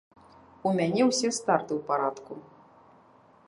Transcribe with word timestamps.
У 0.69 0.71
мяне 0.79 1.01
ўсе 1.09 1.29
старты 1.39 1.71
ў 1.75 1.81
парадку. 1.91 2.33